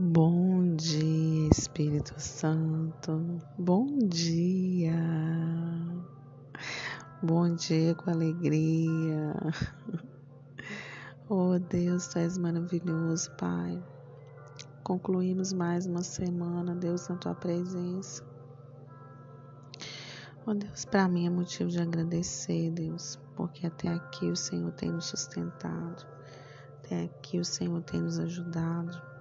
[0.00, 3.40] Bom dia, Espírito Santo.
[3.58, 4.94] Bom dia.
[7.20, 9.34] Bom dia com alegria.
[11.28, 13.82] Oh Deus, tu és maravilhoso, Pai.
[14.84, 18.24] Concluímos mais uma semana, Deus, na tua presença.
[20.46, 24.92] Oh Deus, para mim é motivo de agradecer, Deus, porque até aqui o Senhor tem
[24.92, 26.06] nos sustentado,
[26.78, 29.17] até aqui o Senhor tem nos ajudado.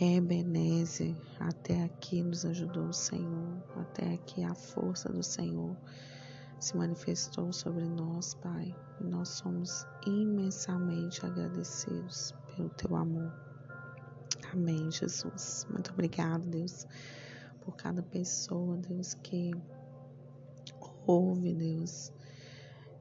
[0.00, 5.76] Ebenezer, até aqui nos ajudou o Senhor, até aqui a força do Senhor
[6.58, 8.74] se manifestou sobre nós, Pai.
[8.98, 13.30] E nós somos imensamente agradecidos pelo teu amor.
[14.52, 15.66] Amém, Jesus.
[15.70, 16.86] Muito obrigado, Deus,
[17.60, 19.52] por cada pessoa, Deus, que
[21.06, 22.10] ouve, Deus,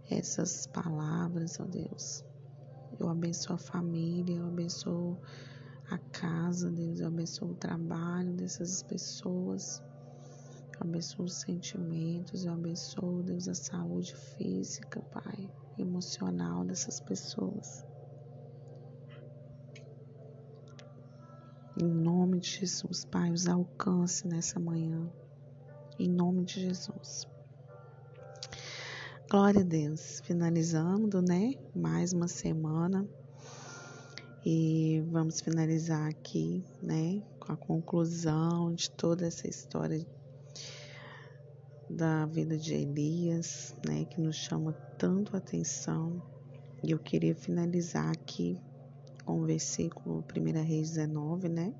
[0.09, 2.25] essas palavras, ó Deus.
[2.99, 5.17] Eu abençoo a família, eu abençoo
[5.89, 6.99] a casa, Deus.
[6.99, 9.81] Eu abençoo o trabalho dessas pessoas.
[10.73, 12.45] Eu abençoo os sentimentos.
[12.45, 17.85] Eu abençoo, Deus, a saúde física, Pai, emocional dessas pessoas.
[21.81, 25.09] Em nome de Jesus, Pai, os alcance nessa manhã.
[25.97, 27.27] Em nome de Jesus.
[29.29, 30.21] Glória a Deus.
[30.21, 31.53] Finalizando, né?
[31.75, 33.07] Mais uma semana
[34.45, 40.05] e vamos finalizar aqui, né, com a conclusão de toda essa história
[41.89, 46.21] da vida de Elias, né, que nos chama tanto atenção.
[46.81, 48.61] E eu queria finalizar aqui
[49.25, 51.73] com o versículo 1 Reis 19, né?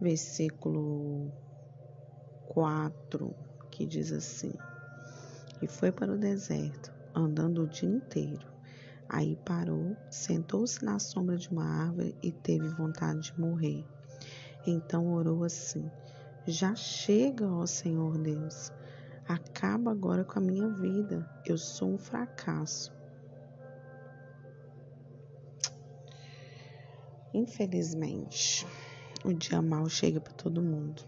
[0.00, 1.32] Versículo
[2.46, 3.34] 4,
[3.70, 4.52] que diz assim:
[5.60, 8.49] E foi para o deserto, andando o dia inteiro
[9.12, 13.84] Aí parou, sentou-se na sombra de uma árvore e teve vontade de morrer.
[14.64, 15.90] Então orou assim:
[16.46, 18.70] Já chega, ó Senhor Deus.
[19.26, 21.28] Acaba agora com a minha vida.
[21.44, 22.92] Eu sou um fracasso.
[27.34, 28.64] Infelizmente,
[29.24, 31.02] o dia mal chega para todo mundo.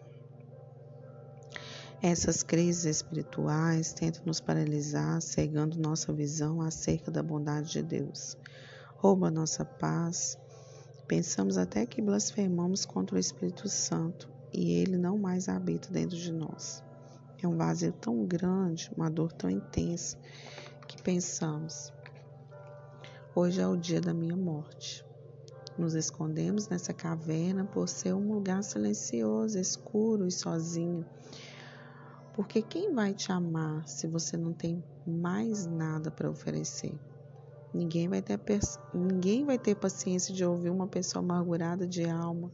[2.05, 8.37] Essas crises espirituais tentam nos paralisar, cegando nossa visão acerca da bondade de Deus.
[8.97, 10.37] Rouba nossa paz.
[11.07, 16.33] Pensamos até que blasfemamos contra o Espírito Santo e ele não mais habita dentro de
[16.33, 16.83] nós.
[17.41, 20.19] É um vazio tão grande, uma dor tão intensa,
[20.89, 21.93] que pensamos:
[23.33, 25.07] hoje é o dia da minha morte.
[25.79, 31.07] Nos escondemos nessa caverna por ser um lugar silencioso, escuro e sozinho
[32.35, 36.99] porque quem vai te amar se você não tem mais nada para oferecer?
[37.75, 38.39] Ninguém vai, ter,
[38.93, 42.53] ninguém vai ter paciência de ouvir uma pessoa amargurada de alma,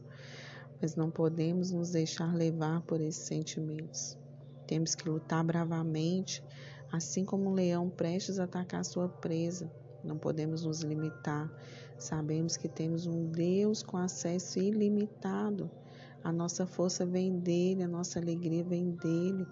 [0.81, 4.17] mas não podemos nos deixar levar por esses sentimentos.
[4.65, 6.43] Temos que lutar bravamente,
[6.91, 9.69] assim como um leão prestes a atacar sua presa.
[10.03, 11.51] Não podemos nos limitar.
[11.97, 15.69] Sabemos que temos um Deus com acesso ilimitado.
[16.23, 19.47] A nossa força vem dele, a nossa alegria vem dele.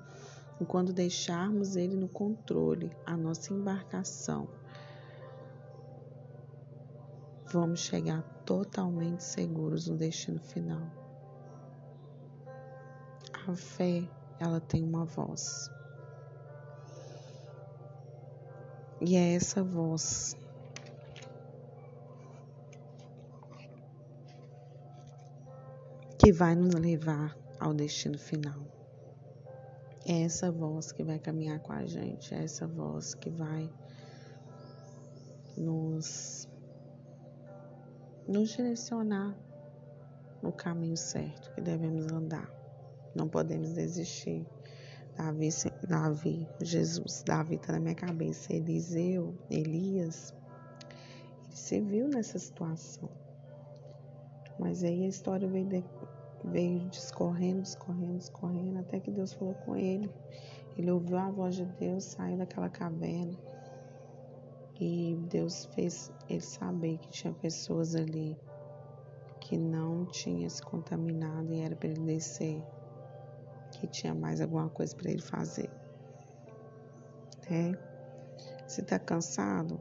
[0.59, 4.47] E quando deixarmos ele no controle, a nossa embarcação,
[7.51, 10.81] vamos chegar totalmente seguros no destino final.
[13.47, 15.69] A fé, ela tem uma voz.
[18.99, 20.35] E é essa voz
[26.27, 28.59] que vai nos levar ao destino final.
[30.05, 33.71] É essa voz que vai caminhar com a gente, é essa voz que vai
[35.55, 36.49] nos,
[38.27, 39.37] nos direcionar
[40.43, 42.51] no caminho certo que devemos andar.
[43.15, 44.45] Não podemos desistir.
[45.15, 45.47] Davi,
[45.87, 48.53] Davi, Jesus, Davi está na minha cabeça.
[48.53, 50.33] Eliseu, Elias,
[51.45, 53.09] ele se viu nessa situação.
[54.59, 55.85] Mas aí a história veio de,
[56.43, 60.09] veio discorrendo, discorrendo, discorrendo, até que Deus falou com ele.
[60.77, 63.37] Ele ouviu a voz de Deus, saiu daquela caverna.
[64.79, 68.37] E Deus fez ele saber que tinha pessoas ali
[69.39, 72.61] que não tinham se contaminado e era para ele descer,
[73.71, 75.69] que tinha mais alguma coisa para ele fazer.
[77.49, 77.71] Né?
[78.67, 79.79] Se está cansado,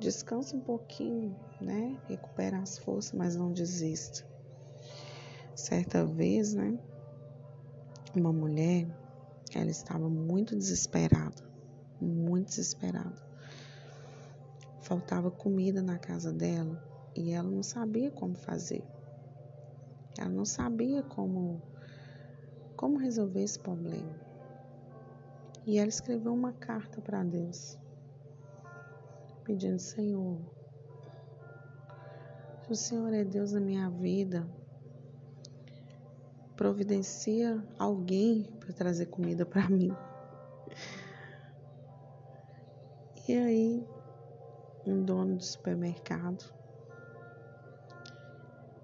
[0.00, 1.96] descansa um pouquinho, né?
[2.08, 4.29] Recupera as forças, mas não desista.
[5.60, 6.78] Certa vez, né,
[8.14, 8.88] uma mulher,
[9.54, 11.44] ela estava muito desesperada,
[12.00, 13.22] muito desesperada.
[14.80, 16.82] Faltava comida na casa dela
[17.14, 18.82] E ela não sabia como fazer.
[20.18, 21.60] Ela não sabia como
[22.74, 24.18] como resolver esse problema.
[25.66, 27.78] E ela escreveu uma carta para Deus,
[29.44, 30.40] pedindo: Senhor,
[32.62, 34.48] se o Senhor é Deus da minha vida,
[36.60, 39.96] providencia alguém para trazer comida para mim.
[43.26, 43.88] E aí,
[44.86, 46.52] um dono de supermercado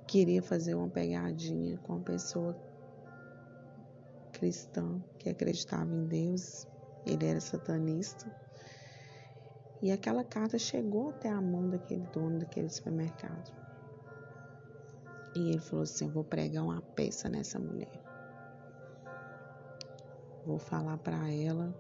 [0.07, 2.57] queria fazer uma pegadinha com a pessoa
[4.33, 6.67] cristã que acreditava em Deus,
[7.05, 8.35] ele era satanista.
[9.83, 13.66] E aquela carta chegou até a mão daquele dono daquele supermercado.
[15.37, 17.93] E ele falou assim: Vou pregar uma peça nessa mulher.
[20.47, 21.75] Vou falar para ela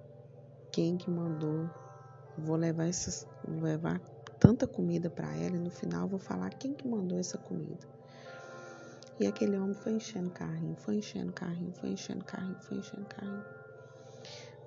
[0.70, 1.70] quem que mandou.
[2.36, 3.98] Vou levar essas, vou levar
[4.38, 7.88] tanta comida para ela e no final vou falar quem que mandou essa comida.
[9.18, 13.44] E aquele homem foi enchendo carrinho, foi enchendo carrinho, foi enchendo carrinho, foi enchendo carrinho.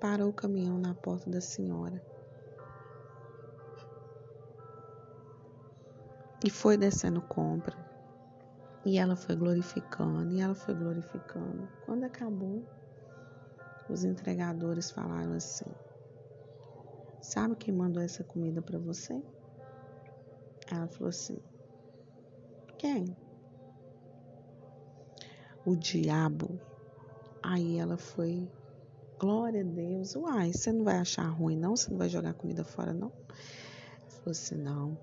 [0.02, 2.02] Parou o caminhão na porta da senhora.
[6.44, 7.89] E foi descendo compra.
[8.86, 11.68] E ela foi glorificando, e ela foi glorificando.
[11.86, 12.64] Quando acabou,
[13.90, 15.66] os entregadores falaram assim:
[17.22, 19.22] Sabe quem mandou essa comida para você?
[20.72, 21.38] Ela falou assim:
[22.78, 23.16] Quem?
[25.66, 26.60] o diabo.
[27.42, 28.50] Aí ela foi,
[29.20, 31.76] glória a Deus, uai, você não vai achar ruim não?
[31.76, 33.12] Você não vai jogar comida fora não?
[34.08, 34.98] Falou assim, não.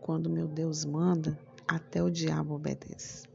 [0.00, 1.36] Quando meu Deus manda,
[1.66, 3.26] até o diabo obedece.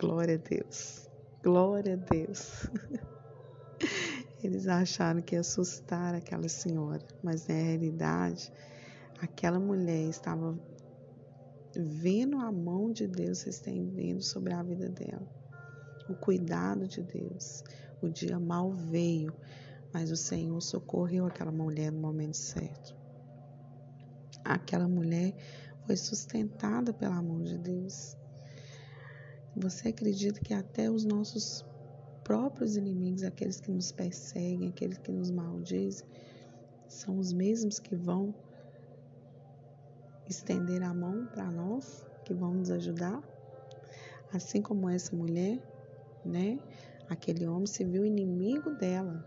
[0.00, 1.08] Glória a Deus.
[1.42, 2.68] Glória a Deus.
[4.42, 8.52] Eles acharam que ia assustar aquela senhora, mas na realidade,
[9.20, 10.58] aquela mulher estava
[11.76, 15.26] vendo a mão de Deus estendendo sobre a vida dela.
[16.08, 17.62] O cuidado de Deus.
[18.00, 19.32] O dia mal veio,
[19.92, 22.96] mas o Senhor socorreu aquela mulher no momento certo.
[24.44, 25.34] Aquela mulher
[25.86, 28.16] foi sustentada pela mão de Deus.
[29.56, 31.64] Você acredita que até os nossos
[32.24, 36.06] próprios inimigos, aqueles que nos perseguem, aqueles que nos maldizem,
[36.88, 38.34] são os mesmos que vão
[40.28, 43.22] estender a mão para nós, que vão nos ajudar.
[44.32, 45.60] Assim como essa mulher,
[46.24, 46.58] né?
[47.08, 49.22] Aquele homem se viu inimigo dela,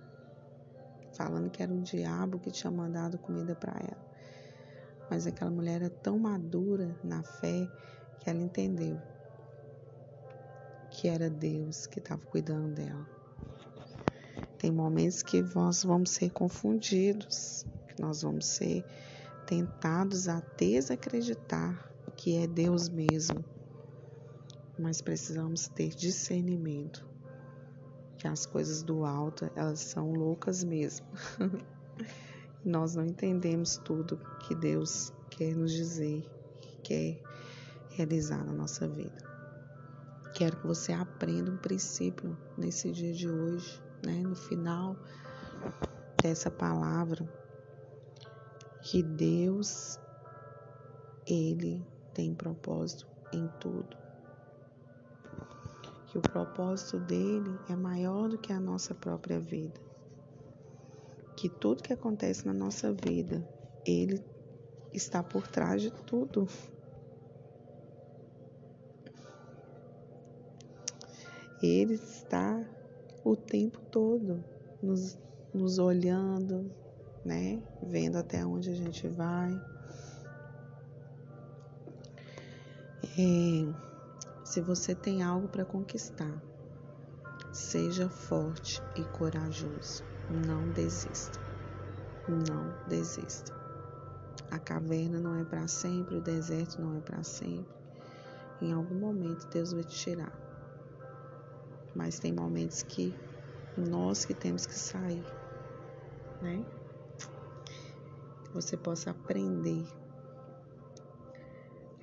[1.14, 4.06] falando que era o diabo que tinha mandado comida para ela.
[5.10, 7.68] Mas aquela mulher era tão madura na fé
[8.20, 9.00] que ela entendeu
[10.90, 13.06] que era Deus que estava cuidando dela.
[14.58, 18.86] Tem momentos que nós vamos ser confundidos, que nós vamos ser
[19.46, 23.44] tentados a desacreditar que é Deus mesmo.
[24.78, 27.06] Mas precisamos ter discernimento
[28.18, 31.06] que as coisas do alto, elas são loucas mesmo.
[32.66, 36.28] Nós não entendemos tudo que Deus quer nos dizer,
[36.84, 37.22] quer
[37.92, 39.24] realizar na nossa vida.
[40.34, 44.20] Quero que você aprenda um princípio nesse dia de hoje, né?
[44.24, 44.98] No final
[46.20, 47.32] dessa palavra,
[48.82, 50.00] que Deus,
[51.28, 51.86] Ele
[52.16, 53.96] tem propósito em tudo.
[56.08, 59.85] Que o propósito dele é maior do que a nossa própria vida.
[61.46, 63.48] Que tudo que acontece na nossa vida,
[63.86, 64.20] Ele
[64.92, 66.48] está por trás de tudo.
[71.62, 72.68] Ele está
[73.24, 74.44] o tempo todo
[74.82, 75.20] nos,
[75.54, 76.72] nos olhando,
[77.24, 77.62] né?
[77.84, 79.54] Vendo até onde a gente vai.
[83.04, 86.42] É, se você tem algo para conquistar,
[87.54, 90.15] seja forte e corajoso.
[90.30, 91.40] Não desista.
[92.28, 93.54] Não desista.
[94.52, 97.74] A caverna não é para sempre, o deserto não é para sempre.
[98.62, 100.34] Em algum momento Deus vai te tirar.
[101.96, 103.14] Mas tem momentos que
[103.78, 105.24] nós que temos que sair,
[106.42, 106.66] né?
[108.56, 109.86] você possa aprender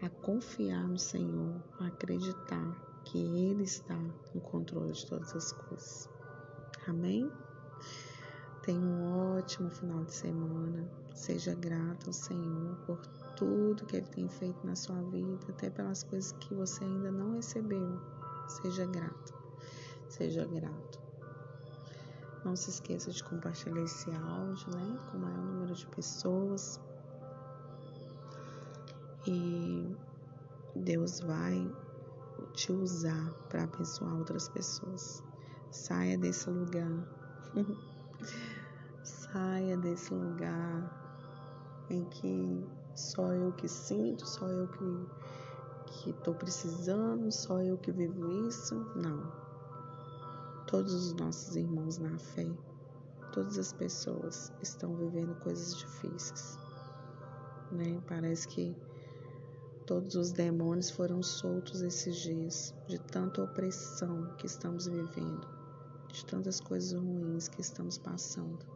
[0.02, 3.96] a confiar no Senhor, a acreditar que Ele está
[4.34, 6.10] no controle de todas as coisas.
[6.86, 7.30] Amém?
[8.62, 10.88] Tenha um ótimo final de semana.
[11.14, 13.04] Seja grato ao Senhor por
[13.36, 17.34] tudo que Ele tem feito na sua vida, até pelas coisas que você ainda não
[17.34, 18.00] recebeu.
[18.46, 19.34] Seja grato.
[20.08, 21.00] Seja grato.
[22.44, 26.80] Não se esqueça de compartilhar esse áudio, né, com o maior número de pessoas.
[29.26, 29.96] E
[30.76, 31.68] Deus vai
[32.52, 35.22] te usar para abençoar outras pessoas.
[35.70, 36.90] Saia desse lugar.
[39.32, 45.08] Saia desse lugar em que só eu que sinto, só eu que
[45.86, 48.74] que estou precisando, só eu que vivo isso.
[48.94, 49.32] Não.
[50.66, 52.46] Todos os nossos irmãos na fé,
[53.32, 56.58] todas as pessoas estão vivendo coisas difíceis.
[57.70, 58.02] Né?
[58.06, 58.76] Parece que
[59.86, 65.48] todos os demônios foram soltos esses dias, de tanta opressão que estamos vivendo,
[66.08, 68.71] de tantas coisas ruins que estamos passando.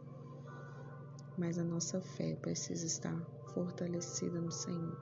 [1.37, 3.15] Mas a nossa fé precisa estar
[3.53, 4.97] fortalecida no Senhor.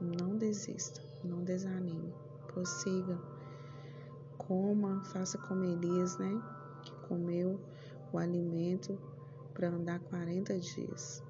[0.00, 2.14] Não desista, não desanime,
[2.46, 3.18] prossiga.
[4.36, 6.42] Coma, faça como Elias, né?
[6.82, 7.58] Que comeu
[8.12, 8.98] o alimento
[9.54, 11.22] para andar 40 dias.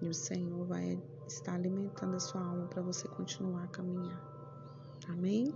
[0.00, 4.20] E o Senhor vai estar alimentando a sua alma para você continuar a caminhar.
[5.08, 5.54] Amém?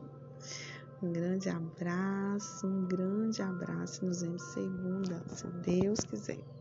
[1.02, 4.04] Um grande abraço, um grande abraço.
[4.04, 6.59] Nos vemos segunda, se Deus quiser.